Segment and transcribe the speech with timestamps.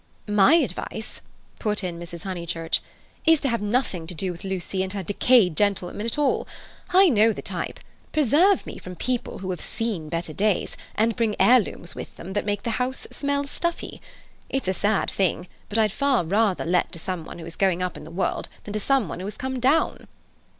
[0.27, 1.21] "My advice,"
[1.59, 2.23] put in Mrs.
[2.23, 2.79] Honeychurch,
[3.27, 6.47] "is to have nothing to do with Lucy and her decayed gentlewomen at all.
[6.89, 7.79] I know the type.
[8.11, 12.45] Preserve me from people who have seen better days, and bring heirlooms with them that
[12.45, 14.01] make the house smell stuffy.
[14.49, 17.83] It's a sad thing, but I'd far rather let to some one who is going
[17.83, 20.07] up in the world than to someone who has come down."